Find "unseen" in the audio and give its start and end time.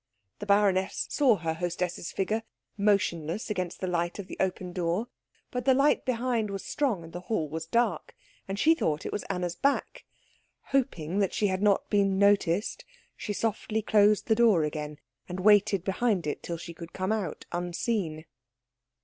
17.51-18.25